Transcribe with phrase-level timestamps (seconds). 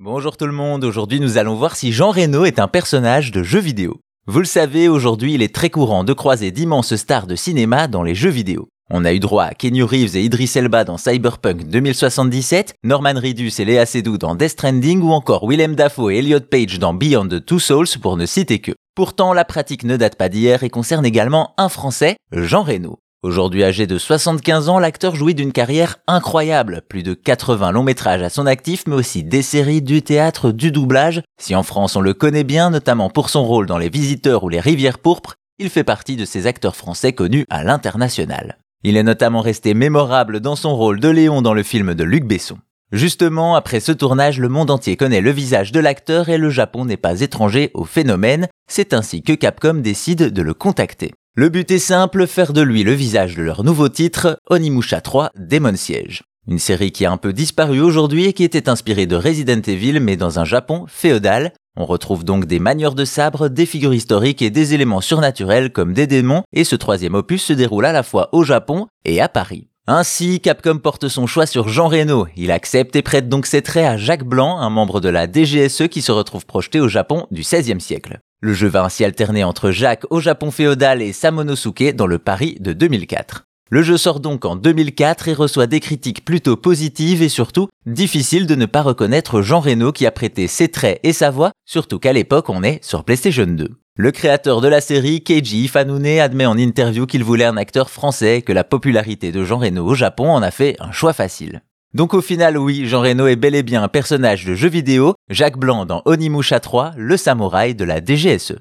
[0.00, 3.42] Bonjour tout le monde, aujourd'hui nous allons voir si Jean Reno est un personnage de
[3.42, 3.98] jeu vidéo.
[4.28, 8.04] Vous le savez, aujourd'hui il est très courant de croiser d'immenses stars de cinéma dans
[8.04, 8.68] les jeux vidéo.
[8.90, 13.50] On a eu droit à Kenny Reeves et Idris Elba dans Cyberpunk 2077, Norman Reedus
[13.58, 17.26] et Léa Seydoux dans Death Stranding ou encore Willem Dafoe et Elliot Page dans Beyond
[17.26, 18.76] the Two Souls pour ne citer que.
[18.94, 23.00] Pourtant, la pratique ne date pas d'hier et concerne également un Français, Jean Reno.
[23.24, 26.82] Aujourd'hui âgé de 75 ans, l'acteur jouit d'une carrière incroyable.
[26.88, 30.70] Plus de 80 longs métrages à son actif, mais aussi des séries, du théâtre, du
[30.70, 31.22] doublage.
[31.36, 34.48] Si en France on le connaît bien, notamment pour son rôle dans Les Visiteurs ou
[34.48, 38.58] Les Rivières Pourpres, il fait partie de ces acteurs français connus à l'international.
[38.84, 42.24] Il est notamment resté mémorable dans son rôle de Léon dans le film de Luc
[42.24, 42.58] Besson.
[42.92, 46.84] Justement, après ce tournage, le monde entier connaît le visage de l'acteur et le Japon
[46.84, 48.46] n'est pas étranger au phénomène.
[48.70, 51.10] C'est ainsi que Capcom décide de le contacter.
[51.38, 55.30] Le but est simple, faire de lui le visage de leur nouveau titre, Onimusha 3
[55.38, 56.24] Demon Siege.
[56.48, 60.00] Une série qui a un peu disparu aujourd'hui et qui était inspirée de Resident Evil
[60.00, 61.52] mais dans un Japon féodal.
[61.76, 65.92] On retrouve donc des manières de sabre, des figures historiques et des éléments surnaturels comme
[65.92, 69.28] des démons et ce troisième opus se déroule à la fois au Japon et à
[69.28, 69.68] Paris.
[69.86, 72.26] Ainsi, Capcom porte son choix sur Jean Reno.
[72.34, 75.86] Il accepte et prête donc ses traits à Jacques Blanc, un membre de la DGSE
[75.86, 78.18] qui se retrouve projeté au Japon du XVIe siècle.
[78.40, 82.56] Le jeu va ainsi alterner entre Jacques au Japon féodal et Samonosuke dans le Paris
[82.60, 83.46] de 2004.
[83.70, 88.46] Le jeu sort donc en 2004 et reçoit des critiques plutôt positives et surtout difficile
[88.46, 91.98] de ne pas reconnaître Jean Reno qui a prêté ses traits et sa voix, surtout
[91.98, 93.68] qu'à l'époque on est sur PlayStation 2.
[93.96, 98.38] Le créateur de la série, Keiji Ifanune, admet en interview qu'il voulait un acteur français
[98.38, 101.62] et que la popularité de Jean Reno au Japon en a fait un choix facile.
[101.94, 105.14] Donc au final, oui, Jean Reno est bel et bien un personnage de jeu vidéo,
[105.30, 108.56] Jacques Blanc dans Onimusha 3, le samouraï de la DGSE.